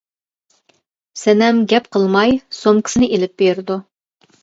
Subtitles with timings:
[1.25, 3.83] سەنەم گەپ قىلماي سومكىسىنى ئېلىپ بېرىدۇ.